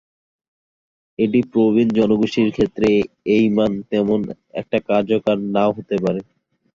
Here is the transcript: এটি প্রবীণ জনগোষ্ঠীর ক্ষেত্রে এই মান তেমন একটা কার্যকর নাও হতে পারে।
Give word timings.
এটি 1.19 1.39
প্রবীণ 1.51 1.87
জনগোষ্ঠীর 1.97 2.49
ক্ষেত্রে 2.51 2.89
এই 3.35 3.45
মান 3.49 3.71
তেমন 3.89 4.19
একটা 4.53 4.77
কার্যকর 4.89 5.37
নাও 5.53 5.71
হতে 5.77 5.95
পারে। 6.03 6.19